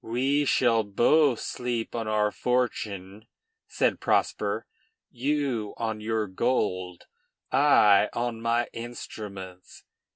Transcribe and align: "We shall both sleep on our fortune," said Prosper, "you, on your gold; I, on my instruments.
"We 0.03 0.45
shall 0.45 0.83
both 0.83 1.39
sleep 1.39 1.93
on 1.93 2.07
our 2.07 2.31
fortune," 2.31 3.27
said 3.67 3.99
Prosper, 3.99 4.65
"you, 5.11 5.75
on 5.77 6.01
your 6.01 6.25
gold; 6.25 7.05
I, 7.51 8.09
on 8.11 8.41
my 8.41 8.67
instruments. 8.73 9.83